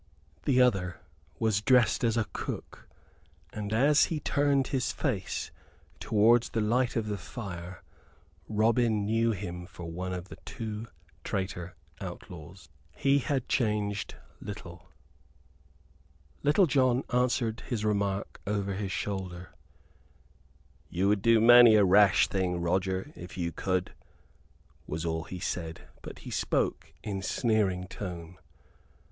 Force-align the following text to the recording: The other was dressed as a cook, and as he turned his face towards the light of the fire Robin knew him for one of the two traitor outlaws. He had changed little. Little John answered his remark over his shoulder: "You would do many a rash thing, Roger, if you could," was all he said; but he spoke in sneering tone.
The 0.45 0.59
other 0.59 0.99
was 1.37 1.61
dressed 1.61 2.03
as 2.03 2.17
a 2.17 2.25
cook, 2.33 2.89
and 3.53 3.71
as 3.71 4.05
he 4.05 4.19
turned 4.19 4.69
his 4.69 4.91
face 4.91 5.51
towards 5.99 6.49
the 6.49 6.59
light 6.59 6.95
of 6.95 7.05
the 7.05 7.19
fire 7.19 7.83
Robin 8.49 9.05
knew 9.05 9.29
him 9.31 9.67
for 9.67 9.85
one 9.91 10.11
of 10.11 10.29
the 10.29 10.37
two 10.37 10.87
traitor 11.23 11.75
outlaws. 11.99 12.67
He 12.95 13.19
had 13.19 13.47
changed 13.47 14.15
little. 14.39 14.89
Little 16.41 16.65
John 16.65 17.03
answered 17.13 17.59
his 17.67 17.85
remark 17.85 18.41
over 18.47 18.73
his 18.73 18.91
shoulder: 18.91 19.51
"You 20.89 21.09
would 21.09 21.21
do 21.21 21.39
many 21.39 21.75
a 21.75 21.85
rash 21.85 22.27
thing, 22.27 22.59
Roger, 22.59 23.11
if 23.15 23.37
you 23.37 23.51
could," 23.51 23.93
was 24.87 25.05
all 25.05 25.25
he 25.25 25.37
said; 25.39 25.81
but 26.01 26.17
he 26.25 26.31
spoke 26.31 26.91
in 27.03 27.21
sneering 27.21 27.87
tone. 27.87 28.39